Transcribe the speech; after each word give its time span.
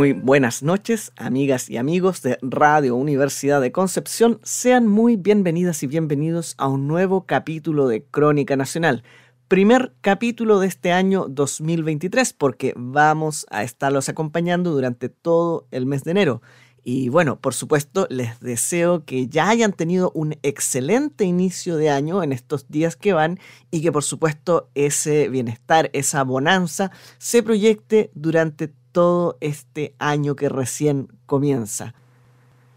Muy 0.00 0.14
buenas 0.14 0.62
noches, 0.62 1.12
amigas 1.16 1.68
y 1.68 1.76
amigos 1.76 2.22
de 2.22 2.38
Radio 2.40 2.96
Universidad 2.96 3.60
de 3.60 3.70
Concepción. 3.70 4.40
Sean 4.42 4.86
muy 4.86 5.16
bienvenidas 5.16 5.82
y 5.82 5.88
bienvenidos 5.88 6.54
a 6.56 6.68
un 6.68 6.88
nuevo 6.88 7.26
capítulo 7.26 7.86
de 7.86 8.02
Crónica 8.04 8.56
Nacional. 8.56 9.04
Primer 9.46 9.92
capítulo 10.00 10.58
de 10.58 10.68
este 10.68 10.92
año 10.92 11.26
2023 11.28 12.32
porque 12.32 12.72
vamos 12.78 13.44
a 13.50 13.62
estarlos 13.62 14.08
acompañando 14.08 14.70
durante 14.70 15.10
todo 15.10 15.66
el 15.70 15.84
mes 15.84 16.02
de 16.04 16.12
enero. 16.12 16.40
Y 16.82 17.10
bueno, 17.10 17.38
por 17.38 17.52
supuesto, 17.52 18.06
les 18.08 18.40
deseo 18.40 19.04
que 19.04 19.28
ya 19.28 19.50
hayan 19.50 19.74
tenido 19.74 20.12
un 20.14 20.34
excelente 20.42 21.24
inicio 21.24 21.76
de 21.76 21.90
año 21.90 22.22
en 22.22 22.32
estos 22.32 22.70
días 22.70 22.96
que 22.96 23.12
van 23.12 23.38
y 23.70 23.82
que 23.82 23.92
por 23.92 24.02
supuesto 24.02 24.70
ese 24.74 25.28
bienestar, 25.28 25.90
esa 25.92 26.24
bonanza 26.24 26.90
se 27.18 27.42
proyecte 27.42 28.10
durante 28.14 28.72
todo 28.92 29.36
este 29.40 29.94
año 29.98 30.36
que 30.36 30.48
recién 30.48 31.08
comienza. 31.26 31.94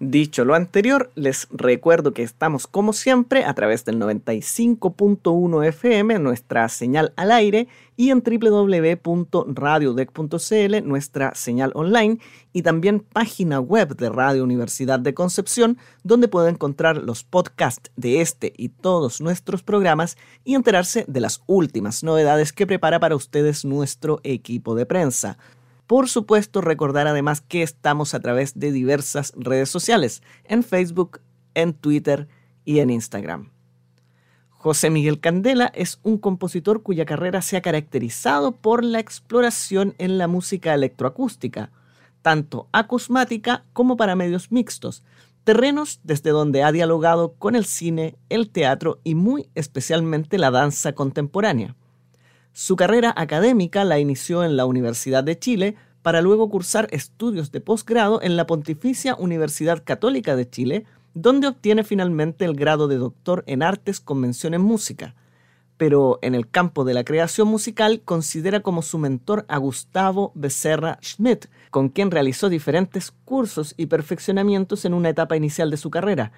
Dicho 0.06 0.44
lo 0.44 0.54
anterior, 0.54 1.12
les 1.16 1.48
recuerdo 1.50 2.14
que 2.14 2.24
estamos 2.24 2.68
como 2.68 2.92
siempre 2.92 3.46
a 3.46 3.54
través 3.54 3.86
del 3.86 4.00
95.1 4.00 5.66
FM, 5.66 6.20
nuestra 6.20 6.68
señal 6.68 7.14
al 7.16 7.32
aire, 7.32 7.70
y 7.96 8.10
en 8.10 8.22
www.radiodec.cl, 8.22 10.86
nuestra 10.86 11.34
señal 11.36 11.72
online, 11.74 12.20
y 12.52 12.64
también 12.64 13.00
página 13.00 13.62
web 13.62 13.96
de 13.96 14.10
Radio 14.10 14.44
Universidad 14.44 15.00
de 15.00 15.14
Concepción, 15.14 15.78
donde 16.04 16.28
puede 16.28 16.50
encontrar 16.50 16.98
los 16.98 17.24
podcasts 17.24 17.90
de 17.96 18.20
este 18.20 18.52
y 18.58 18.68
todos 18.70 19.22
nuestros 19.22 19.64
programas 19.64 20.18
y 20.44 20.56
enterarse 20.56 21.06
de 21.08 21.22
las 21.22 21.42
últimas 21.46 22.04
novedades 22.04 22.52
que 22.52 22.68
prepara 22.68 23.00
para 23.00 23.16
ustedes 23.16 23.64
nuestro 23.64 24.20
equipo 24.24 24.76
de 24.76 24.86
prensa. 24.86 25.38
Por 25.88 26.08
supuesto, 26.08 26.62
recordar 26.62 27.08
además 27.08 27.42
que 27.42 27.62
estamos 27.62 28.14
a 28.14 28.20
través 28.20 28.58
de 28.58 28.72
diversas 28.72 29.34
redes 29.36 29.70
sociales, 29.70 30.24
en 30.46 30.64
Facebook, 30.64 31.20
en 31.54 31.74
Twitter 31.74 32.28
y 32.66 32.80
en 32.80 32.90
Instagram. 32.90 33.52
José 34.50 34.90
Miguel 34.90 35.20
Candela 35.20 35.66
es 35.76 36.00
un 36.04 36.18
compositor 36.18 36.84
cuya 36.84 37.04
carrera 37.04 37.42
se 37.42 37.58
ha 37.58 37.62
caracterizado 37.62 38.54
por 38.54 38.82
la 38.82 39.00
exploración 39.00 39.94
en 39.98 40.18
la 40.18 40.30
música 40.30 40.74
electroacústica, 40.74 41.70
tanto 42.22 42.70
acusmática 42.72 43.66
como 43.74 43.98
para 43.98 44.16
medios 44.16 44.54
mixtos, 44.54 45.04
terrenos 45.44 46.00
desde 46.04 46.30
donde 46.30 46.64
ha 46.64 46.72
dialogado 46.72 47.34
con 47.34 47.58
el 47.58 47.66
cine, 47.66 48.16
el 48.30 48.50
teatro 48.50 49.02
y 49.04 49.16
muy 49.16 49.50
especialmente 49.54 50.38
la 50.38 50.50
danza 50.50 50.94
contemporánea. 50.94 51.76
Su 52.56 52.76
carrera 52.76 53.12
académica 53.18 53.84
la 53.84 53.98
inició 53.98 54.44
en 54.44 54.56
la 54.56 54.68
Universidad 54.68 55.24
de 55.24 55.40
Chile 55.40 55.76
para 56.04 56.22
luego 56.22 56.52
cursar 56.52 56.88
estudios 56.92 57.52
de 57.52 57.62
posgrado 57.62 58.22
en 58.22 58.38
la 58.38 58.46
Pontificia 58.46 59.16
Universidad 59.16 59.84
Católica 59.84 60.36
de 60.36 60.48
Chile, 60.48 60.86
donde 61.16 61.48
obtiene 61.48 61.84
finalmente 61.84 62.46
el 62.46 62.54
grado 62.54 62.88
de 62.88 62.98
doctor 62.98 63.44
en 63.48 63.64
artes 63.64 64.00
con 64.00 64.20
mención 64.20 64.54
en 64.54 64.62
música. 64.62 65.16
Pero 65.78 66.20
en 66.22 66.36
el 66.36 66.48
campo 66.48 66.84
de 66.84 66.94
la 66.94 67.04
creación 67.04 67.48
musical 67.48 68.02
considera 68.06 68.60
como 68.60 68.84
su 68.84 69.00
mentor 69.00 69.46
a 69.48 69.58
Gustavo 69.58 70.32
Becerra 70.36 71.00
Schmidt, 71.02 71.48
con 71.72 71.90
quien 71.90 72.12
realizó 72.12 72.50
diferentes 72.50 73.12
cursos 73.26 73.74
y 73.78 73.88
perfeccionamientos 73.88 74.86
en 74.86 74.94
una 74.94 75.10
etapa 75.10 75.36
inicial 75.36 75.72
de 75.72 75.78
su 75.78 75.90
carrera. 75.90 76.32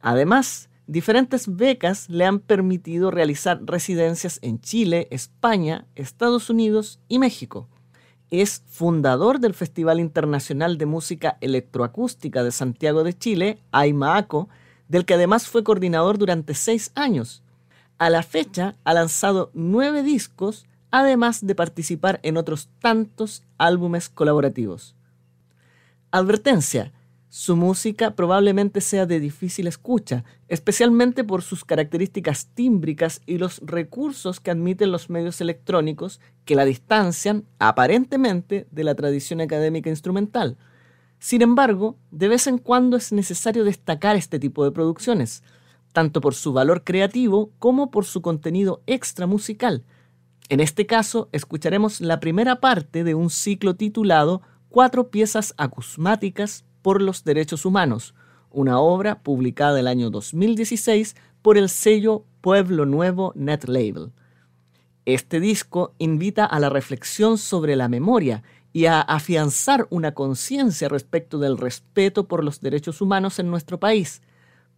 Además, 0.00 0.68
Diferentes 0.86 1.56
becas 1.56 2.08
le 2.08 2.24
han 2.24 2.38
permitido 2.38 3.10
realizar 3.10 3.60
residencias 3.64 4.38
en 4.42 4.60
Chile, 4.60 5.08
España, 5.10 5.84
Estados 5.96 6.48
Unidos 6.48 7.00
y 7.08 7.18
México. 7.18 7.68
Es 8.30 8.62
fundador 8.68 9.40
del 9.40 9.54
Festival 9.54 9.98
Internacional 9.98 10.78
de 10.78 10.86
Música 10.86 11.38
Electroacústica 11.40 12.44
de 12.44 12.52
Santiago 12.52 13.02
de 13.02 13.18
Chile, 13.18 13.58
AIMAACO, 13.72 14.48
del 14.88 15.04
que 15.04 15.14
además 15.14 15.48
fue 15.48 15.64
coordinador 15.64 16.18
durante 16.18 16.54
seis 16.54 16.92
años. 16.94 17.42
A 17.98 18.08
la 18.08 18.22
fecha 18.22 18.76
ha 18.84 18.94
lanzado 18.94 19.50
nueve 19.54 20.04
discos, 20.04 20.66
además 20.92 21.44
de 21.44 21.56
participar 21.56 22.20
en 22.22 22.36
otros 22.36 22.68
tantos 22.80 23.42
álbumes 23.58 24.08
colaborativos. 24.08 24.94
Advertencia, 26.12 26.92
su 27.38 27.54
música 27.54 28.12
probablemente 28.12 28.80
sea 28.80 29.04
de 29.04 29.20
difícil 29.20 29.66
escucha, 29.66 30.24
especialmente 30.48 31.22
por 31.22 31.42
sus 31.42 31.66
características 31.66 32.46
tímbricas 32.54 33.20
y 33.26 33.36
los 33.36 33.60
recursos 33.62 34.40
que 34.40 34.50
admiten 34.50 34.90
los 34.90 35.10
medios 35.10 35.42
electrónicos 35.42 36.18
que 36.46 36.54
la 36.54 36.64
distancian 36.64 37.44
aparentemente 37.58 38.66
de 38.70 38.84
la 38.84 38.94
tradición 38.94 39.42
académica 39.42 39.90
instrumental. 39.90 40.56
Sin 41.18 41.42
embargo, 41.42 41.98
de 42.10 42.28
vez 42.28 42.46
en 42.46 42.56
cuando 42.56 42.96
es 42.96 43.12
necesario 43.12 43.64
destacar 43.64 44.16
este 44.16 44.38
tipo 44.38 44.64
de 44.64 44.72
producciones, 44.72 45.42
tanto 45.92 46.22
por 46.22 46.34
su 46.34 46.54
valor 46.54 46.84
creativo 46.84 47.50
como 47.58 47.90
por 47.90 48.06
su 48.06 48.22
contenido 48.22 48.80
extra 48.86 49.26
musical. 49.26 49.84
En 50.48 50.60
este 50.60 50.86
caso, 50.86 51.28
escucharemos 51.32 52.00
la 52.00 52.18
primera 52.18 52.60
parte 52.60 53.04
de 53.04 53.14
un 53.14 53.28
ciclo 53.28 53.76
titulado 53.76 54.40
Cuatro 54.70 55.10
piezas 55.10 55.54
acusmáticas 55.58 56.65
por 56.86 57.02
los 57.02 57.24
Derechos 57.24 57.64
Humanos, 57.64 58.14
una 58.52 58.78
obra 58.78 59.18
publicada 59.18 59.80
el 59.80 59.88
año 59.88 60.08
2016 60.08 61.16
por 61.42 61.58
el 61.58 61.68
sello 61.68 62.22
Pueblo 62.40 62.86
Nuevo 62.86 63.32
Net 63.34 63.64
Label. 63.64 64.12
Este 65.04 65.40
disco 65.40 65.94
invita 65.98 66.44
a 66.44 66.60
la 66.60 66.68
reflexión 66.68 67.38
sobre 67.38 67.74
la 67.74 67.88
memoria 67.88 68.44
y 68.72 68.86
a 68.86 69.00
afianzar 69.00 69.88
una 69.90 70.14
conciencia 70.14 70.88
respecto 70.88 71.40
del 71.40 71.58
respeto 71.58 72.28
por 72.28 72.44
los 72.44 72.60
derechos 72.60 73.00
humanos 73.00 73.40
en 73.40 73.50
nuestro 73.50 73.80
país. 73.80 74.22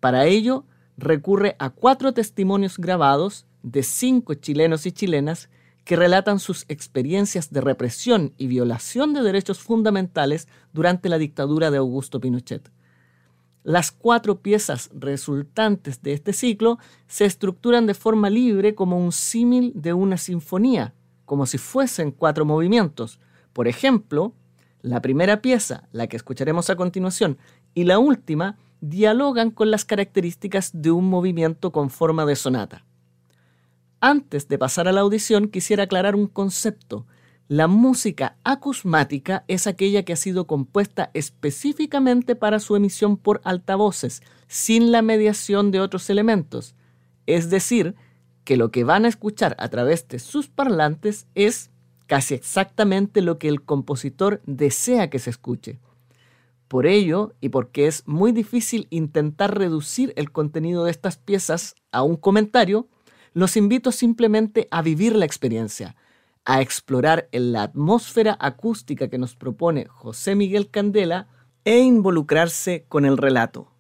Para 0.01 0.25
ello, 0.25 0.65
recurre 0.97 1.57
a 1.59 1.69
cuatro 1.69 2.15
testimonios 2.15 2.79
grabados 2.79 3.45
de 3.63 3.83
cinco 3.83 4.33
chilenos 4.33 4.87
y 4.87 4.93
chilenas 4.93 5.51
que 5.88 5.97
relatan 5.97 6.38
sus 6.38 6.66
experiencias 6.69 7.50
de 7.50 7.62
represión 7.62 8.34
y 8.37 8.47
violación 8.47 9.15
de 9.15 9.22
derechos 9.22 9.60
fundamentales 9.60 10.47
durante 10.75 11.09
la 11.09 11.16
dictadura 11.16 11.71
de 11.71 11.78
Augusto 11.78 12.21
Pinochet. 12.21 12.71
Las 13.62 13.91
cuatro 13.91 14.43
piezas 14.43 14.91
resultantes 14.93 16.03
de 16.03 16.12
este 16.12 16.34
ciclo 16.34 16.78
se 17.06 17.25
estructuran 17.25 17.87
de 17.87 17.94
forma 17.94 18.28
libre 18.28 18.75
como 18.75 19.03
un 19.03 19.12
símil 19.12 19.72
de 19.75 19.94
una 19.94 20.19
sinfonía, 20.19 20.93
como 21.25 21.47
si 21.47 21.56
fuesen 21.56 22.10
cuatro 22.10 22.44
movimientos. 22.44 23.19
Por 23.55 23.66
ejemplo, 23.66 24.34
la 24.82 25.00
primera 25.00 25.41
pieza, 25.41 25.88
la 25.93 26.06
que 26.06 26.19
escucharemos 26.19 26.69
a 26.69 26.76
continuación, 26.76 27.38
y 27.72 27.84
la 27.84 27.99
última 27.99 28.59
dialogan 28.82 29.50
con 29.50 29.70
las 29.70 29.87
características 29.87 30.70
de 30.75 30.91
un 30.91 31.06
movimiento 31.09 31.72
con 31.72 31.88
forma 31.88 32.26
de 32.26 32.37
sonata. 32.37 32.84
Antes 34.01 34.47
de 34.49 34.59
pasar 34.59 34.87
a 34.87 34.93
la 34.93 35.01
audición, 35.01 35.49
quisiera 35.49 35.85
aclarar 35.85 36.15
un 36.15 36.29
concepto. 36.29 37.07
La 37.49 37.67
música 37.67 38.37
acusmática 38.45 39.45
es 39.49 39.67
aquella 39.67 40.05
que 40.05 40.12
ha 40.12 40.17
sido 40.17 40.47
compuesta 40.47 41.11
específicamente 41.15 42.37
para 42.37 42.61
su 42.61 42.77
emisión 42.77 43.17
por 43.17 43.41
altavoces, 43.43 44.23
sin 44.47 44.93
la 44.93 45.03
mediación 45.03 45.71
de 45.73 45.81
otros 45.81 46.11
elementos. 46.11 46.77
Es 47.27 47.50
decir, 47.50 47.97
que 48.45 48.56
lo 48.56 48.71
que 48.71 48.85
van 48.85 49.05
a 49.05 49.09
escuchar 49.09 49.56
a 49.59 49.69
través 49.69 50.06
de 50.09 50.21
sus 50.21 50.49
parlantes 50.49 51.27
es 51.35 51.71
casi 52.06 52.35
exactamente 52.35 53.21
lo 53.21 53.39
que 53.39 53.49
el 53.49 53.62
compositor 53.62 54.41
desea 54.47 55.11
que 55.11 55.19
se 55.19 55.31
escuche. 55.31 55.79
Por 56.69 56.87
ello, 56.87 57.35
y 57.41 57.49
porque 57.49 57.87
es 57.87 58.06
muy 58.06 58.31
difícil 58.31 58.87
intentar 58.91 59.59
reducir 59.59 60.12
el 60.17 60.31
contenido 60.31 60.85
de 60.85 60.91
estas 60.91 61.17
piezas 61.17 61.75
a 61.93 62.03
un 62.03 62.17
comentario, 62.17 62.89
los 63.33 63.57
invito 63.57 63.93
simplemente 63.93 64.69
a 64.71 64.83
vivir 64.83 65.15
la 65.15 65.25
experiencia, 65.25 65.97
a 66.45 66.63
explorar 66.63 67.29
en 67.33 67.53
la 67.53 67.63
atmósfera 67.63 68.37
acústica 68.41 69.09
que 69.09 69.19
nos 69.19 69.37
propone 69.37 69.87
José 69.87 70.35
Miguel 70.35 70.71
Candela 70.71 71.29
e 71.65 71.79
involucrarse 71.81 72.87
con 72.89 73.05
el 73.05 73.19
relato. 73.19 73.71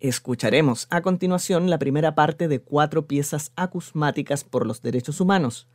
Escucharemos 0.00 0.86
a 0.90 1.00
continuación 1.02 1.70
la 1.70 1.78
primera 1.78 2.14
parte 2.14 2.48
de 2.48 2.60
cuatro 2.60 3.06
piezas 3.06 3.52
acusmáticas 3.56 4.44
por 4.44 4.66
los 4.66 4.82
derechos 4.82 5.20
humanos, 5.20 5.68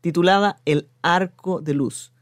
titulada 0.00 0.60
El 0.64 0.88
Arco 1.02 1.60
de 1.60 1.74
Luz, 1.74 2.12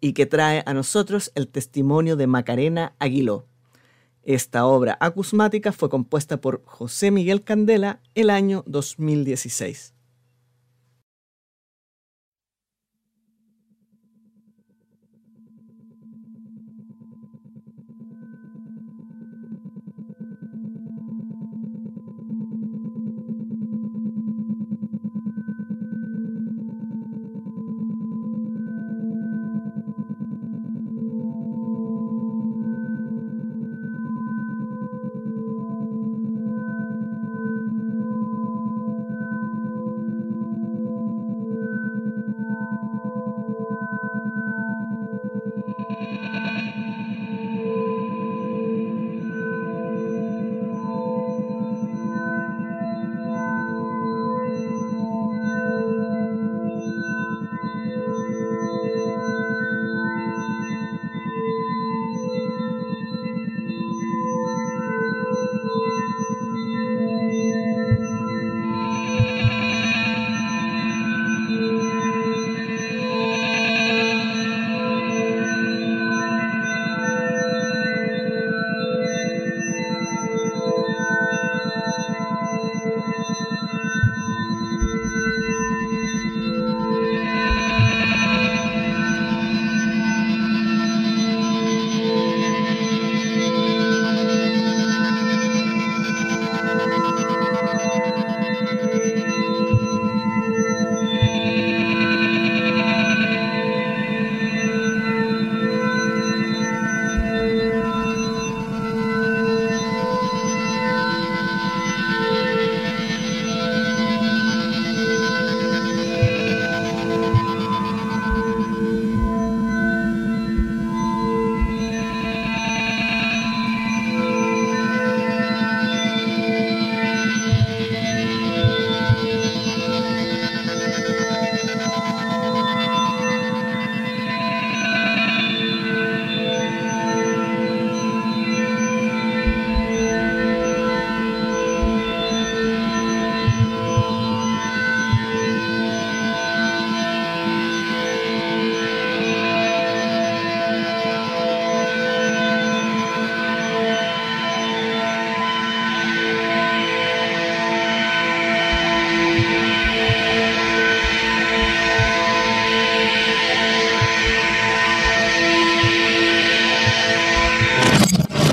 y 0.00 0.14
que 0.14 0.26
trae 0.26 0.62
a 0.64 0.72
nosotros 0.72 1.32
el 1.34 1.48
testimonio 1.48 2.16
de 2.16 2.26
Macarena 2.26 2.94
Aguiló. 2.98 3.49
Esta 4.22 4.66
obra 4.66 4.98
acusmática 5.00 5.72
fue 5.72 5.88
compuesta 5.88 6.40
por 6.40 6.62
José 6.64 7.10
Miguel 7.10 7.42
Candela 7.42 8.00
el 8.14 8.30
año 8.30 8.62
2016. 8.66 9.94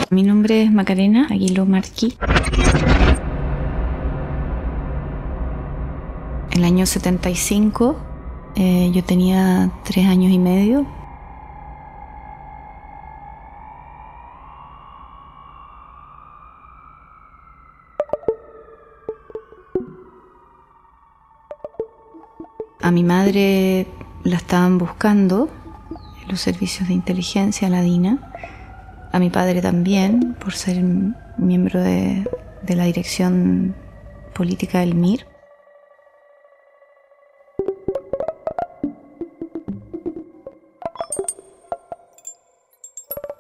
Macarena 0.10 1.28
Aguilo 1.30 1.66
Marquí. 1.66 2.18
El 6.52 6.64
año 6.64 6.86
75 6.86 7.98
eh, 8.56 8.92
yo 8.94 9.04
tenía 9.04 9.70
tres 9.84 10.08
años 10.08 10.32
y 10.32 10.40
medio. 10.40 10.86
A 22.82 22.92
mi 22.92 23.04
madre 23.04 23.88
la 24.24 24.38
estaban 24.38 24.78
buscando 24.78 25.50
los 26.30 26.40
servicios 26.40 26.88
de 26.88 26.94
inteligencia, 26.94 27.68
la 27.70 27.82
DINA, 27.82 28.32
a 29.12 29.20
mi 29.20 29.30
padre 29.30 29.62
también, 29.62 30.36
por 30.40 30.54
ser 30.54 30.84
miembro 31.38 31.82
de, 31.82 32.26
la 32.68 32.84
dirección 32.86 33.76
política 34.34 34.80
del 34.80 34.96
MIR. 34.96 35.26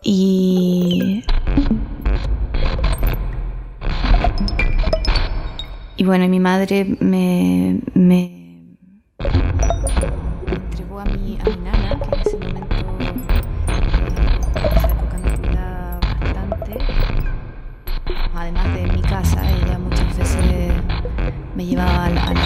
Y, 0.03 1.23
y 5.97 6.03
bueno, 6.05 6.27
mi 6.29 6.39
madre 6.39 6.85
me, 7.01 7.81
me 7.93 8.36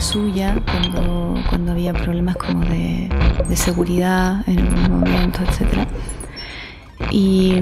suya 0.01 0.60
cuando, 0.65 1.36
cuando 1.50 1.72
había 1.72 1.93
problemas 1.93 2.36
como 2.36 2.65
de, 2.65 3.10
de 3.48 3.55
seguridad 3.55 4.43
en 4.48 4.60
algún 4.60 5.00
momento, 5.00 5.39
etc. 5.43 5.88
Y 7.12 7.53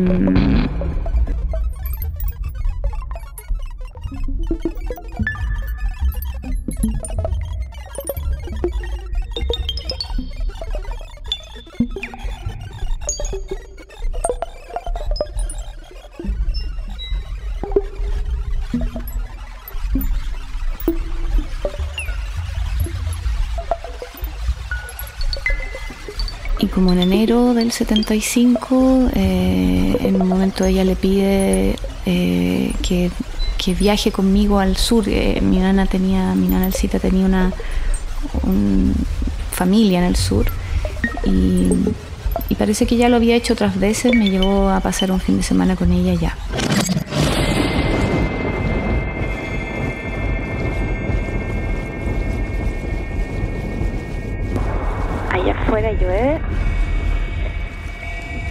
como 26.79 26.93
en 26.93 27.00
enero 27.00 27.53
del 27.53 27.74
75, 27.74 29.09
eh, 29.13 29.98
en 30.00 30.21
un 30.21 30.25
momento 30.25 30.63
ella 30.63 30.86
le 30.86 30.95
pide 30.95 31.75
eh, 32.05 32.71
que, 32.81 33.12
viaje 33.77 34.13
conmigo 34.13 34.59
al 34.59 34.77
sur. 34.77 35.03
Eh, 35.09 35.41
mi 35.41 35.57
nana 35.57 35.88
tenía, 35.88 36.33
mi 36.36 36.48
nana 36.48 36.67
Elcita 36.67 36.98
tenía 36.98 37.25
una 37.25 37.51
familia 39.51 40.00
en 40.00 40.05
el 40.05 40.15
sur 40.15 40.45
y, 41.25 41.67
y 42.48 42.55
parece 42.55 42.88
que 42.88 42.95
ya 42.95 43.09
lo 43.09 43.17
había 43.17 43.36
hecho 43.36 43.53
otras 43.53 43.77
veces, 43.77 44.15
me 44.15 44.29
llevó 44.29 44.69
a 44.69 44.79
pasar 44.79 45.12
un 45.12 45.19
fin 45.19 45.36
de 45.36 45.43
semana 45.43 45.75
con 45.75 45.91
ella 45.91 46.13
ya. 46.13 46.38
Allá 55.39 55.53
afuera 55.53 55.93
llueve. 55.93 56.41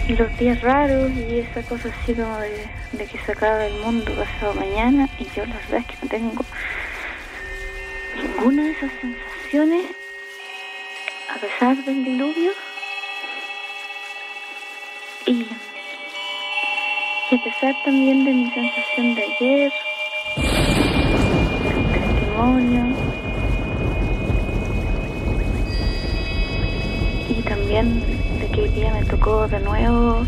Y 0.08 0.16
los 0.16 0.38
días 0.38 0.62
raros 0.62 1.10
y 1.12 1.40
esa 1.40 1.62
cosa 1.62 1.90
así 1.90 2.14
como 2.14 2.38
de, 2.38 3.06
que 3.06 3.18
se 3.26 3.32
acaba 3.32 3.66
el 3.66 3.74
mundo 3.80 4.10
pasado 4.14 4.54
mañana 4.54 5.06
y 5.18 5.24
yo 5.36 5.44
la 5.44 5.54
verdad 5.56 5.80
es 5.80 5.86
que 5.86 5.96
no 6.00 6.08
tengo 6.08 6.44
ninguna 8.16 8.62
de 8.62 8.70
esas 8.70 8.90
sensaciones 9.02 9.84
a 11.28 11.38
pesar 11.38 11.76
del 11.84 12.04
diluvio. 12.04 12.52
Y, 15.26 15.46
y 17.30 17.34
a 17.34 17.44
pesar 17.44 17.74
también 17.84 18.24
de 18.24 18.32
mi 18.32 18.50
sensación 18.50 19.14
de 19.14 19.24
ayer 19.24 19.72
del 21.64 21.92
testimonio 21.92 22.87
también 27.68 28.02
que 28.54 28.62
hoy 28.62 28.68
día 28.70 28.90
me 28.94 29.04
tocó 29.04 29.46
de 29.46 29.60
nuevo 29.60 30.24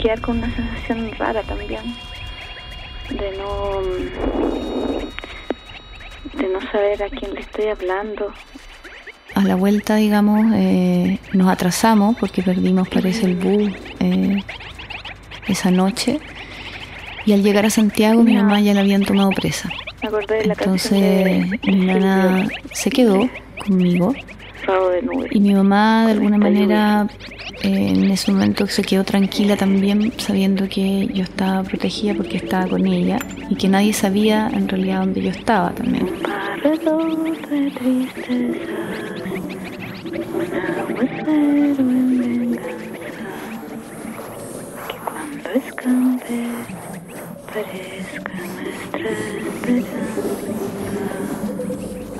quedar 0.00 0.18
con 0.22 0.38
una 0.38 0.54
sensación 0.54 1.10
rara 1.18 1.42
también 1.42 1.82
de 3.10 3.36
no 3.36 3.82
de 6.32 6.48
no 6.48 6.60
saber 6.72 7.02
a 7.02 7.10
quién 7.10 7.34
le 7.34 7.40
estoy 7.40 7.66
hablando. 7.66 8.32
A 9.34 9.42
la 9.42 9.54
vuelta 9.54 9.96
digamos 9.96 10.46
eh, 10.54 11.18
nos 11.34 11.48
atrasamos 11.48 12.16
porque 12.18 12.42
perdimos 12.42 12.88
parece 12.88 13.26
el 13.26 13.34
bus 13.36 13.70
eh, 14.00 14.42
esa 15.46 15.70
noche. 15.70 16.20
Y 17.26 17.34
al 17.34 17.42
llegar 17.42 17.66
a 17.66 17.70
Santiago 17.70 18.22
mi 18.22 18.34
mamá 18.34 18.60
ya 18.60 18.72
la 18.72 18.80
habían 18.80 19.02
tomado 19.02 19.28
presa. 19.28 19.68
Entonces 20.00 21.46
mi 21.64 21.84
nana 21.84 22.48
se 22.72 22.88
quedó 22.88 23.28
conmigo 23.62 24.14
y 25.30 25.40
mi 25.40 25.54
mamá 25.54 26.06
de 26.06 26.12
alguna 26.12 26.38
manera 26.38 27.06
eh, 27.62 27.88
en 27.90 28.10
ese 28.10 28.32
momento 28.32 28.66
se 28.66 28.82
quedó 28.82 29.04
tranquila 29.04 29.56
también 29.56 30.12
sabiendo 30.18 30.68
que 30.68 31.08
yo 31.12 31.22
estaba 31.22 31.62
protegida 31.62 32.14
porque 32.14 32.36
estaba 32.38 32.66
con 32.66 32.86
ella 32.86 33.18
y 33.50 33.56
que 33.56 33.68
nadie 33.68 33.92
sabía 33.92 34.50
en 34.52 34.68
realidad 34.68 35.00
dónde 35.00 35.22
yo 35.22 35.30
estaba 35.30 35.70
también. 35.70 36.08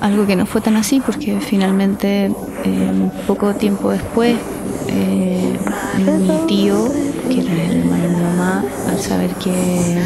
Algo 0.01 0.27
que 0.27 0.35
no 0.35 0.45
fue 0.45 0.61
tan 0.61 0.75
así 0.75 0.99
porque 0.99 1.39
finalmente 1.39 2.31
eh, 2.63 3.11
poco 3.27 3.53
tiempo 3.55 3.91
después 3.91 4.37
eh, 4.87 5.57
mi 5.97 6.47
tío, 6.47 6.87
que 7.27 7.41
era 7.41 7.53
el 7.53 7.79
hermano 7.79 8.03
de 8.03 8.09
mi 8.09 8.21
mamá, 8.21 8.63
al 8.89 8.99
saber 8.99 9.31
que, 9.35 9.99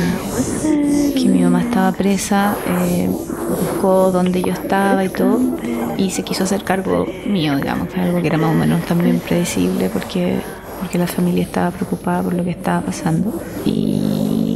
que 1.14 1.26
mi 1.28 1.42
mamá 1.42 1.62
estaba 1.62 1.92
presa, 1.92 2.56
eh, 2.68 3.10
buscó 3.50 4.12
dónde 4.12 4.42
yo 4.42 4.54
estaba 4.54 5.04
y 5.04 5.10
todo 5.10 5.40
y 5.98 6.12
se 6.12 6.24
quiso 6.24 6.46
hacer 6.46 6.64
cargo 6.64 7.06
mío, 7.26 7.58
digamos, 7.58 7.90
fue 7.90 8.02
algo 8.02 8.22
que 8.22 8.28
era 8.28 8.38
más 8.38 8.52
o 8.52 8.58
menos 8.58 8.86
también 8.86 9.20
predecible 9.20 9.90
porque, 9.90 10.40
porque 10.80 10.98
la 10.98 11.08
familia 11.08 11.44
estaba 11.44 11.72
preocupada 11.72 12.24
por 12.24 12.34
lo 12.34 12.44
que 12.44 12.52
estaba 12.52 12.82
pasando. 12.82 13.34
Y 13.66 14.49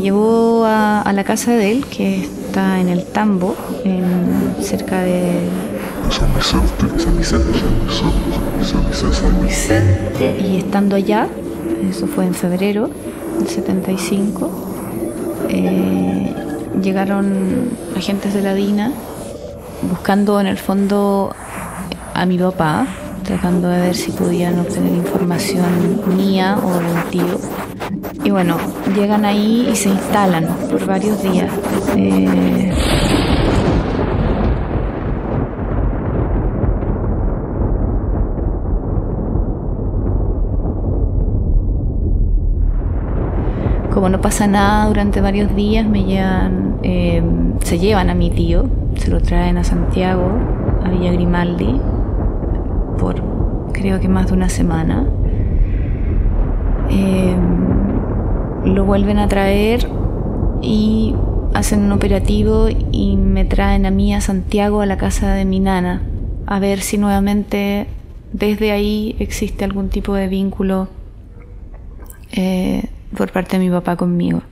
me 0.00 0.04
llevó 0.04 0.64
a, 0.64 1.02
a 1.02 1.12
la 1.12 1.24
casa 1.24 1.52
de 1.52 1.72
él, 1.72 1.84
que 1.84 2.24
está 2.24 2.80
en 2.80 2.88
el 2.88 3.04
Tambo, 3.04 3.54
en, 3.84 4.56
cerca 4.62 5.02
de 5.02 5.46
San 6.10 6.32
Vicente, 9.42 10.40
Y 10.40 10.56
estando 10.56 10.96
allá, 10.96 11.28
eso 11.88 12.06
fue 12.06 12.24
en 12.24 12.32
febrero 12.34 12.88
del 13.38 13.48
75, 13.48 14.50
eh, 15.50 16.34
llegaron 16.82 17.68
agentes 17.94 18.32
de 18.32 18.40
la 18.40 18.54
DINA 18.54 18.92
buscando 19.82 20.40
en 20.40 20.46
el 20.46 20.56
fondo 20.56 21.34
a 22.14 22.24
mi 22.24 22.38
papá, 22.38 22.86
tratando 23.22 23.68
de 23.68 23.80
ver 23.80 23.94
si 23.94 24.12
podían 24.12 24.58
obtener 24.60 24.94
información 24.94 26.00
mía 26.16 26.58
o 26.64 26.70
de 26.70 26.86
un 26.86 27.10
tío. 27.10 27.69
Y 28.22 28.30
bueno, 28.30 28.56
llegan 28.94 29.24
ahí 29.24 29.68
y 29.70 29.76
se 29.76 29.88
instalan 29.88 30.46
por 30.70 30.84
varios 30.86 31.22
días. 31.22 31.50
Eh, 31.96 32.72
como 43.92 44.08
no 44.08 44.20
pasa 44.20 44.46
nada 44.46 44.86
durante 44.86 45.20
varios 45.20 45.54
días, 45.54 45.86
me 45.86 46.04
llevan, 46.04 46.78
eh, 46.82 47.22
se 47.62 47.78
llevan 47.78 48.10
a 48.10 48.14
mi 48.14 48.30
tío, 48.30 48.64
se 48.96 49.10
lo 49.10 49.20
traen 49.20 49.58
a 49.58 49.64
Santiago, 49.64 50.30
a 50.84 50.90
Villa 50.90 51.12
Grimaldi, 51.12 51.80
por 52.98 53.22
creo 53.72 53.98
que 54.00 54.08
más 54.08 54.28
de 54.28 54.32
una 54.34 54.48
semana. 54.48 55.06
Eh, 56.90 57.36
lo 58.64 58.84
vuelven 58.84 59.18
a 59.18 59.28
traer 59.28 59.88
y 60.62 61.14
hacen 61.54 61.80
un 61.84 61.92
operativo 61.92 62.68
y 62.68 63.16
me 63.16 63.44
traen 63.44 63.86
a 63.86 63.90
mí 63.90 64.14
a 64.14 64.20
Santiago 64.20 64.80
a 64.80 64.86
la 64.86 64.96
casa 64.96 65.32
de 65.34 65.44
mi 65.44 65.60
nana 65.60 66.02
a 66.46 66.58
ver 66.58 66.80
si 66.80 66.98
nuevamente 66.98 67.86
desde 68.32 68.72
ahí 68.72 69.16
existe 69.18 69.64
algún 69.64 69.88
tipo 69.88 70.14
de 70.14 70.28
vínculo 70.28 70.88
eh, 72.32 72.88
por 73.16 73.32
parte 73.32 73.58
de 73.58 73.64
mi 73.64 73.70
papá 73.70 73.96
conmigo. 73.96 74.42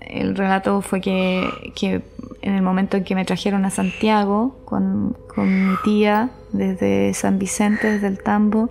El 0.00 0.34
relato 0.34 0.82
fue 0.82 1.00
que, 1.00 1.48
en 2.42 2.54
el 2.54 2.62
momento 2.62 2.96
en 2.96 3.04
que 3.04 3.14
me 3.14 3.24
trajeron 3.24 3.64
a 3.64 3.70
Santiago 3.70 4.60
con, 4.64 5.16
con 5.32 5.70
mi 5.70 5.76
tía 5.84 6.30
desde 6.52 7.14
San 7.14 7.38
Vicente, 7.38 7.92
desde 7.92 8.06
el 8.06 8.18
Tambo, 8.18 8.68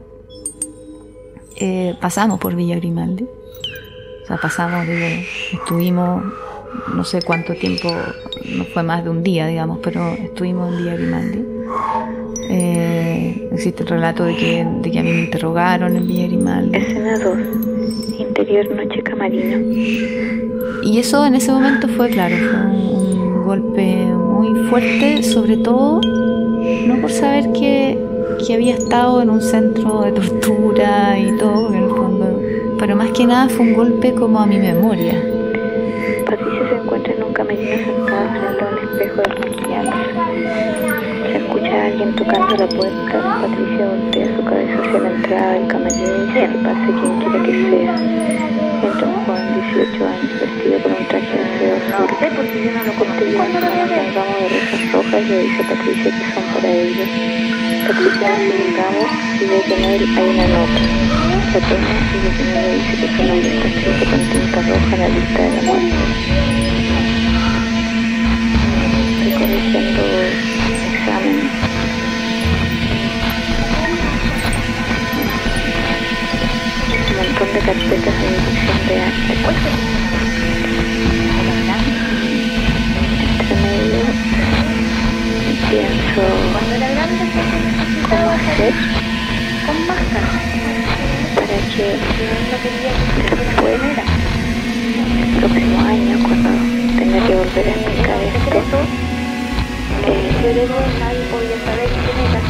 eh, 1.57 1.95
pasamos 1.99 2.39
por 2.39 2.55
Villa 2.55 2.75
Grimaldi. 2.75 3.23
O 4.23 4.27
sea, 4.27 4.37
pasamos, 4.37 4.87
estuvimos 5.51 6.23
no 6.95 7.03
sé 7.03 7.21
cuánto 7.21 7.53
tiempo, 7.53 7.89
no 8.45 8.63
fue 8.65 8.83
más 8.83 9.03
de 9.03 9.09
un 9.09 9.23
día, 9.23 9.47
digamos, 9.47 9.79
pero 9.81 10.13
estuvimos 10.13 10.71
en 10.71 10.77
Villa 10.77 10.95
Grimaldi. 10.95 11.45
Eh, 12.51 13.49
existe 13.51 13.83
el 13.83 13.89
relato 13.89 14.23
de 14.23 14.35
que, 14.35 14.67
de 14.81 14.91
que 14.91 14.99
a 14.99 15.03
mí 15.03 15.11
me 15.11 15.21
interrogaron 15.21 15.95
en 15.95 16.07
Villa 16.07 16.27
Grimaldi. 16.27 16.77
Escena 16.77 17.19
2, 17.19 17.37
interior 18.19 18.71
noche 18.71 19.03
camarino. 19.03 19.57
Y 20.83 20.97
eso 20.99 21.25
en 21.25 21.35
ese 21.35 21.51
momento 21.51 21.87
fue, 21.89 22.09
claro, 22.09 22.35
fue 22.35 22.59
un, 22.59 23.19
golpe 23.45 24.05
muy 24.05 24.69
fuerte, 24.69 25.23
sobre 25.23 25.57
todo 25.57 26.01
no 26.89 27.01
por 27.01 27.11
saber 27.11 27.51
que, 27.51 27.97
que, 28.45 28.53
había 28.55 28.75
estado 28.75 29.21
en 29.21 29.29
un 29.29 29.41
centro 29.41 30.01
de 30.01 30.11
tortura 30.11 31.19
y 31.19 31.37
todo, 31.37 31.69
en 31.69 31.83
el 31.83 31.89
fondo, 31.89 32.41
pero 32.79 32.95
más 32.95 33.11
que 33.11 33.25
nada 33.25 33.47
fue 33.47 33.67
un 33.67 33.73
golpe 33.75 34.13
como 34.15 34.39
a 34.39 34.47
mi 34.47 34.57
memoria. 34.57 35.13
Patricia 36.25 36.69
se 36.69 36.75
encuentra 36.83 37.13
en 37.13 37.23
un 37.23 37.33
camerino 37.33 37.77
sentada 37.77 38.27
frente 38.31 38.63
a 38.63 38.67
un 38.67 38.77
espejo 38.89 39.21
de 39.21 39.49
a 41.69 41.85
alguien 41.85 42.15
tocando 42.15 42.55
la 42.55 42.67
puerta, 42.67 43.41
Patricia 43.41 43.85
voltea 43.87 44.35
su 44.35 44.43
cabeza 44.43 44.79
hacia 44.81 44.99
la 44.99 45.09
entrada 45.11 45.51
del 45.53 45.67
camerino 45.67 46.07
y 46.07 46.25
dice 46.25 46.49
que 46.51 46.57
pase 46.63 46.87
quien 46.99 47.19
quiera 47.19 47.43
que 47.45 47.53
sea. 47.69 47.95
Entra 48.81 49.07
un 49.07 49.25
joven 49.25 49.45
de 49.47 49.61
18 49.61 50.07
años 50.07 50.31
vestido 50.41 50.77
con 50.81 50.98
un 52.03 52.09
seda 52.09 52.27
azul. 52.27 52.37
porque 52.37 52.63
yo 52.63 52.71
no 52.71 52.83
lo 52.83 52.93
conté 52.93 53.23
bien, 53.25 53.37
con 53.37 53.47
un 53.47 54.13
ramo 54.13 54.35
de 54.39 54.49
rosas 54.49 54.91
rojas 54.91 55.23
le 55.27 55.37
dice 55.43 55.61
a 55.61 55.67
Patricia 55.69 56.11
que 56.11 56.25
son 56.33 56.43
para 56.53 56.69
ellos. 56.69 57.09
Patricia 57.87 58.27
hace 58.33 58.53
un 58.59 58.71
ramo 58.77 59.03
y 59.39 59.45
ve 59.45 59.61
que 59.67 59.73
en 59.73 59.83
él 59.83 60.03
hay 60.17 60.29
una 60.29 60.47
nota. 60.47 60.81
La 61.53 61.59
toma 61.67 61.91
y 62.13 62.19
lo 62.23 62.31
que 62.37 62.43
le 62.43 62.61
dice 62.75 62.93
que 62.99 63.07
su 63.15 63.21
nombre 63.23 63.49
está 63.55 63.67
escrito 63.67 64.03
con 64.09 64.21
tinta 64.29 64.59
roja 64.61 64.95
la 64.97 65.09
lista 65.09 65.39
de 65.41 65.49
la 65.49 65.61
muerte. 65.61 65.95
Estoy 69.19 69.31
corrigiendo 69.39 70.01
examen 70.93 71.49
montón 77.19 77.53
de 77.53 77.59
carpetas 77.59 78.15
de 78.21 78.27
dirección 78.29 78.87
de 78.87 79.01
arte. 79.01 80.08
Pienso 86.19 87.53
cómo 88.09 88.31
hacer 88.31 88.73
para 91.35 91.57
que 91.75 91.85
después, 93.37 93.79
el 95.15 95.37
próximo 95.39 95.77
año, 95.85 96.13
cuando 96.23 96.49
tenga 96.97 97.19
que 97.25 97.33
volver 97.35 97.65
a 97.67 97.71
explicar 97.71 98.19
esto, 98.23 98.79
luz 100.65 100.87
nadie 100.99 101.23
podía 101.31 101.57
saber 101.65 101.89
quién 101.89 102.17
era. 102.27 102.41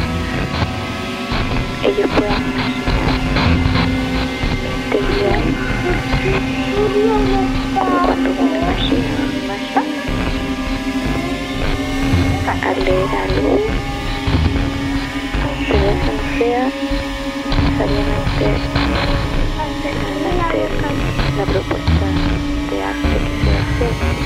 Ellos 1.82 2.10
pueden 2.16 2.40
imaginar. 2.50 3.10
Este 4.84 4.98
ideal 4.98 5.42
como 7.78 7.96
cuando 8.04 8.28
uno 8.30 8.56
imagina 8.56 9.10
una 9.44 9.89
al 12.52 12.84
leer 12.84 13.08
algo, 13.14 13.58
pero 15.68 15.90
eso 15.90 16.12
no 16.12 16.38
sea 16.38 16.70
necesariamente 17.44 18.44
finalmente 19.78 20.58
la 21.36 21.44
propuesta 21.44 22.06
de 22.70 22.82
arte 22.82 23.18
que 23.24 23.32
se 23.38 23.50
va 23.52 24.19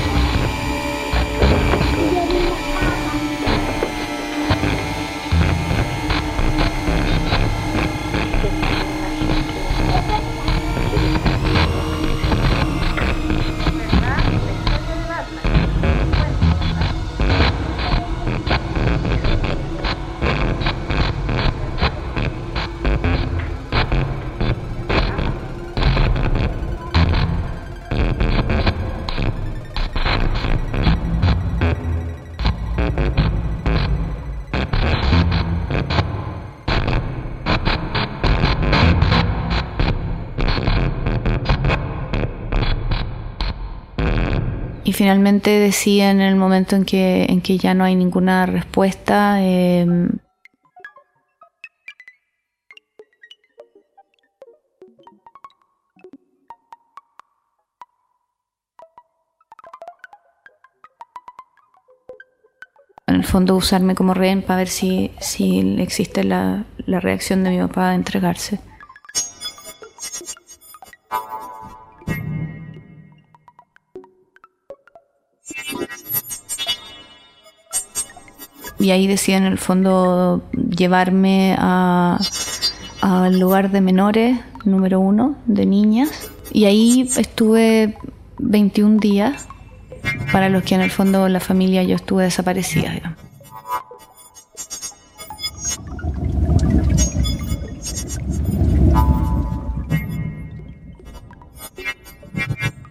finalmente 44.95 45.49
decía 45.49 46.09
en 46.09 46.21
el 46.21 46.37
momento 46.37 46.77
en 46.77 46.85
que, 46.85 47.25
en 47.25 47.41
que 47.41 47.57
ya 47.57 47.73
no 47.73 47.83
hay 47.83 47.95
ninguna 47.95 48.45
respuesta, 48.45 49.43
eh, 49.43 49.81
en 49.81 50.21
el 63.07 63.23
fondo 63.25 63.57
usarme 63.57 63.95
como 63.95 64.13
rehén 64.13 64.41
para 64.41 64.59
ver 64.59 64.69
si, 64.69 65.11
si 65.19 65.75
existe 65.79 66.23
la, 66.23 66.63
la 66.85 67.01
reacción 67.01 67.43
de 67.43 67.49
mi 67.49 67.59
papá 67.59 67.89
a 67.89 67.95
entregarse. 67.95 68.61
Y 78.85 78.91
ahí 78.91 79.07
decía 79.07 79.37
en 79.37 79.45
el 79.45 79.57
fondo 79.57 80.43
llevarme 80.53 81.55
a- 81.57 82.19
al 83.01 83.39
lugar 83.39 83.71
de 83.71 83.81
menores, 83.81 84.37
número 84.63 84.99
uno, 84.99 85.37
de 85.47 85.65
niñas. 85.65 86.29
Y 86.51 86.65
ahí 86.65 87.09
estuve 87.17 87.97
21 88.37 88.99
días, 88.99 89.47
para 90.31 90.49
los 90.49 90.61
que 90.61 90.75
en 90.75 90.81
el 90.81 90.91
fondo 90.91 91.27
la 91.29 91.39
familia 91.39 91.81
yo 91.81 91.95
estuve 91.95 92.25
desaparecida. 92.25 93.17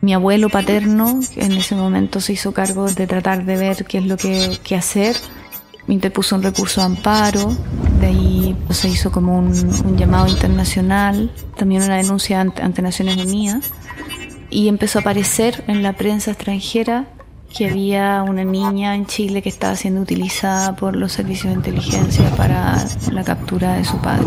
Mi 0.01 0.13
abuelo 0.13 0.49
paterno, 0.51 1.21
en 1.37 1.53
ese 1.53 1.77
momento 1.77 2.21
se 2.21 2.33
hizo 2.33 2.53
cargo 2.53 2.91
de 2.91 3.07
tratar 3.07 3.45
de 3.45 3.57
ver 3.57 3.85
qué 3.85 3.99
es 3.99 4.07
lo 4.07 4.17
que 4.17 4.77
hacer, 4.77 5.17
interpuso 5.89 6.37
un 6.37 6.43
recurso 6.43 6.81
de 6.81 6.87
amparo, 6.87 7.53
de 8.01 8.07
ahí 8.07 8.57
se 8.71 8.89
hizo 8.89 9.13
como 9.13 9.39
un, 9.39 9.97
llamado 9.97 10.29
internacional, 10.29 11.31
también 11.57 11.83
una 11.83 11.97
denuncia 11.97 12.41
ante 12.41 12.83
Naciones 12.83 13.17
Unidas, 13.17 13.71
y 14.51 14.69
empezó 14.69 14.99
a 14.99 15.03
aparecer 15.03 15.65
en 15.67 15.83
la 15.83 15.95
prensa 15.95 16.31
extranjera 16.31 17.07
que 17.55 17.67
había 17.67 18.25
una 18.27 18.45
niña 18.45 18.97
en 18.97 19.07
Chile 19.07 19.41
que 19.41 19.49
estaba 19.49 19.77
siendo 19.77 20.01
utilizada 20.01 20.75
por 20.75 20.97
los 20.97 21.13
servicios 21.13 21.53
de 21.53 21.55
inteligencia 21.55 22.29
para 22.37 22.85
la 23.13 23.23
captura 23.23 23.75
de 23.75 23.85
su 23.85 23.99
padre. 23.99 24.27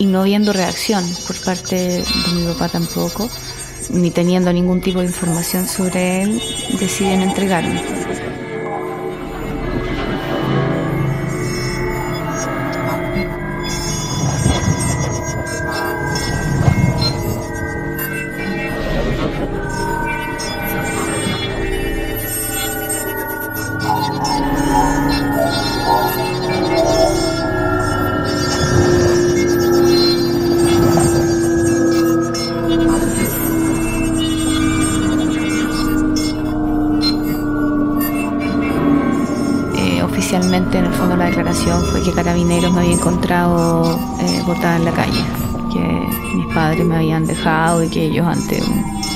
Y 0.00 0.06
no 0.06 0.22
viendo 0.22 0.54
reacción 0.54 1.04
por 1.26 1.36
parte 1.36 1.76
de 1.76 2.04
mi 2.34 2.46
papá 2.54 2.70
tampoco, 2.70 3.28
ni 3.90 4.10
teniendo 4.10 4.50
ningún 4.50 4.80
tipo 4.80 5.00
de 5.00 5.06
información 5.06 5.68
sobre 5.68 6.22
él, 6.22 6.42
deciden 6.80 7.20
entregarme. 7.20 7.82
Oficialmente, 40.30 40.78
en 40.78 40.84
el 40.84 40.92
fondo, 40.92 41.16
la 41.16 41.24
declaración 41.24 41.82
fue 41.86 42.04
que 42.04 42.12
Carabineros 42.12 42.72
me 42.72 42.82
había 42.82 42.92
encontrado 42.92 43.98
eh, 44.20 44.40
botada 44.46 44.76
en 44.76 44.84
la 44.84 44.92
calle, 44.92 45.24
que 45.72 46.36
mis 46.36 46.54
padres 46.54 46.86
me 46.86 46.94
habían 46.94 47.26
dejado 47.26 47.82
y 47.82 47.88
que 47.88 48.04
ellos, 48.04 48.24
ante 48.24 48.62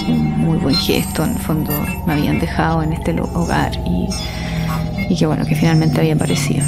un, 0.09 0.41
muy 0.41 0.59
buen 0.59 0.75
gesto, 0.75 1.23
en 1.23 1.31
el 1.31 1.39
fondo, 1.39 1.71
me 2.05 2.15
habían 2.15 2.41
dejado 2.41 2.83
en 2.83 2.95
este 2.95 3.15
hogar 3.33 3.71
y, 5.09 5.15
que, 5.15 5.25
bueno, 5.25 5.47
que 5.47 5.55
finalmente 5.55 6.01
había 6.01 6.15
aparecido. 6.15 6.65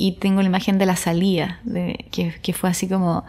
Y 0.00 0.12
tengo 0.12 0.40
la 0.42 0.46
imagen 0.46 0.78
de 0.78 0.86
la 0.86 0.94
salida, 0.94 1.60
que 2.12 2.52
fue 2.54 2.70
así 2.70 2.88
como, 2.88 3.24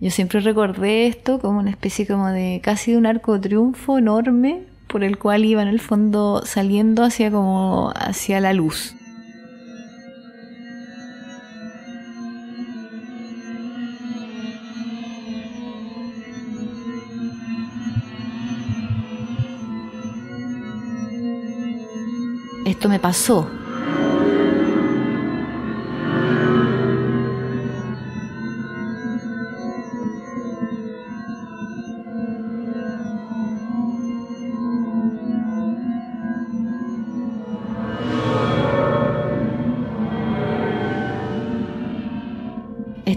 yo 0.00 0.10
siempre 0.10 0.40
recordé 0.40 1.06
esto 1.06 1.38
como 1.38 1.58
una 1.60 1.70
especie 1.70 2.06
como 2.06 2.28
de 2.28 2.60
casi 2.62 2.92
de 2.92 2.98
un 2.98 3.06
arco 3.06 3.32
de 3.32 3.40
triunfo 3.40 3.96
enorme 3.96 4.64
por 4.86 5.02
el 5.02 5.16
cual 5.16 5.46
iba 5.46 5.62
en 5.62 5.68
el 5.68 5.80
fondo 5.80 6.42
saliendo 6.44 7.04
hacia 7.04 7.30
como 7.30 7.90
hacia 7.96 8.38
la 8.40 8.52
luz. 8.52 8.94
Esto 22.66 22.90
me 22.90 22.98
pasó, 22.98 23.50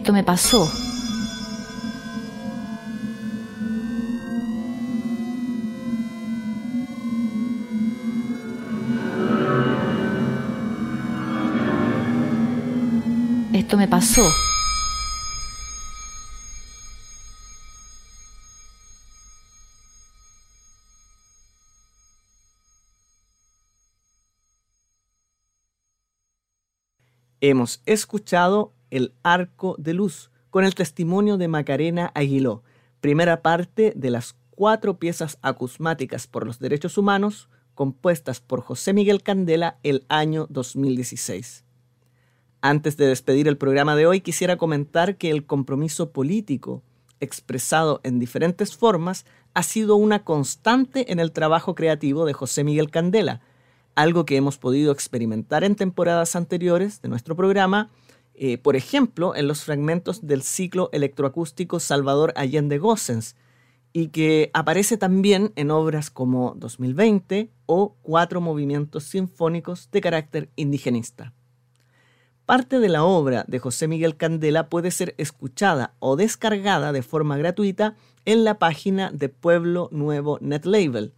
momento 0.07 0.13
me 0.13 0.23
pasó. 0.23 0.71
Esto 13.53 13.77
me 13.77 13.87
pasó. 13.87 14.23
Hemos 27.39 27.81
escuchado 27.85 28.76
el 28.91 29.13
Arco 29.23 29.76
de 29.78 29.93
Luz 29.93 30.32
con 30.50 30.65
el 30.65 30.76
testimonio 30.76 31.38
de 31.38 31.47
Macarena 31.47 32.12
Aguiló, 32.15 32.63
primera 33.02 33.41
parte 33.41 33.93
de 33.95 34.12
las 34.12 34.36
cuatro 34.52 34.97
piezas 34.97 35.38
acusmáticas 35.41 36.28
por 36.28 36.45
los 36.45 36.60
derechos 36.60 36.97
humanos 36.97 37.50
compuestas 37.76 38.41
por 38.41 38.62
José 38.62 38.91
Miguel 38.91 39.21
Candela 39.21 39.78
el 39.84 40.04
año 40.10 40.47
2016. 40.50 41.63
Antes 42.62 42.97
de 42.97 43.06
despedir 43.06 43.47
el 43.47 43.58
programa 43.58 43.95
de 43.95 44.08
hoy, 44.08 44.19
quisiera 44.19 44.58
comentar 44.58 45.17
que 45.17 45.30
el 45.30 45.45
compromiso 45.45 46.10
político, 46.12 46.82
expresado 47.19 48.02
en 48.04 48.17
diferentes 48.17 48.76
formas, 48.76 49.26
ha 49.54 49.62
sido 49.62 49.95
una 49.95 50.23
constante 50.23 51.12
en 51.12 51.19
el 51.19 51.32
trabajo 51.32 51.76
creativo 51.76 52.26
de 52.26 52.34
José 52.34 52.63
Miguel 52.63 52.89
Candela, 52.89 53.41
algo 53.93 54.26
que 54.26 54.38
hemos 54.38 54.58
podido 54.58 54.91
experimentar 54.91 55.63
en 55.63 55.76
temporadas 55.76 56.36
anteriores 56.36 57.02
de 57.02 57.10
nuestro 57.10 57.36
programa, 57.36 57.89
eh, 58.38 58.58
por 58.58 58.76
ejemplo, 58.76 59.36
en 59.36 59.47
los 59.47 59.63
fragmentos 59.63 60.26
del 60.26 60.43
ciclo 60.43 60.89
electroacústico 60.93 61.80
Salvador 61.80 62.34
Allende 62.36 62.78
Gossens, 62.78 63.36
y 63.93 64.10
que 64.10 64.52
aparece 64.54 64.97
también 64.97 65.54
en 65.56 65.71
obras 65.71 66.12
como 66.12 66.54
2020 66.56 67.50
o 67.65 67.95
Cuatro 68.04 68.41
Movimientos 68.41 69.06
Sinfónicos 69.06 69.89
de 69.91 70.02
carácter 70.02 70.52
indigenista. 70.56 71.34
Parte 72.45 72.80
de 72.80 72.89
la 72.89 73.04
obra 73.04 73.43
de 73.47 73.58
José 73.58 73.88
Miguel 73.88 74.15
Candela 74.15 74.69
puede 74.69 74.91
ser 74.91 75.15
escuchada 75.17 75.95
o 75.97 76.15
descargada 76.15 76.91
de 76.91 77.02
forma 77.02 77.38
gratuita 77.38 77.95
en 78.26 78.43
la 78.43 78.60
página 78.60 79.10
de 79.12 79.30
Pueblo 79.30 79.89
Nuevo 79.91 80.38
NetLabel, 80.39 81.15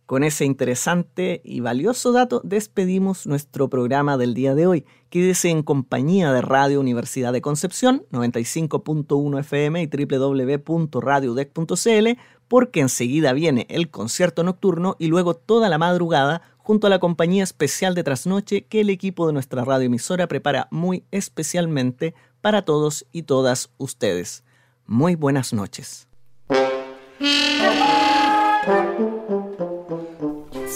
Con 0.07 0.23
ese 0.23 0.45
interesante 0.45 1.41
y 1.43 1.59
valioso 1.59 2.11
dato 2.13 2.41
despedimos 2.45 3.27
nuestro 3.27 3.69
programa 3.69 4.15
del 4.15 4.33
día 4.33 4.55
de 4.55 4.65
hoy. 4.65 4.85
Quédese 5.09 5.49
en 5.49 5.63
compañía 5.63 6.31
de 6.31 6.41
Radio 6.41 6.79
Universidad 6.79 7.33
de 7.33 7.41
Concepción, 7.41 8.05
95.1 8.13 9.39
FM 9.41 9.83
y 9.83 9.87
www.radiodec.cl, 9.87 12.21
porque 12.47 12.79
enseguida 12.79 13.33
viene 13.33 13.67
el 13.69 13.91
concierto 13.91 14.43
nocturno 14.43 14.95
y 14.97 15.07
luego 15.07 15.33
toda 15.33 15.67
la 15.67 15.77
madrugada 15.77 16.41
junto 16.57 16.87
a 16.87 16.89
la 16.89 16.99
compañía 16.99 17.43
especial 17.43 17.93
de 17.93 18.05
trasnoche 18.05 18.65
que 18.65 18.79
el 18.79 18.89
equipo 18.89 19.27
de 19.27 19.33
nuestra 19.33 19.65
radioemisora 19.65 20.27
prepara 20.27 20.69
muy 20.71 21.03
especialmente 21.11 22.15
para 22.39 22.61
todos 22.61 23.05
y 23.11 23.23
todas 23.23 23.71
ustedes. 23.77 24.45
Muy 24.85 25.15
buenas 25.15 25.51
noches. 25.51 26.07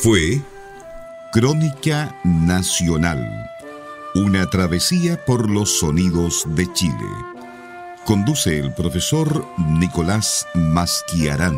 Fue 0.02 0.42
Crónica 1.32 2.20
Nacional, 2.24 3.48
una 4.16 4.50
travesía 4.50 5.24
por 5.24 5.48
los 5.48 5.78
sonidos 5.78 6.44
de 6.56 6.74
Chile. 6.74 6.96
Conduce 8.04 8.58
el 8.58 8.74
profesor 8.74 9.46
Nicolás 9.60 10.48
Masquiarán. 10.56 11.56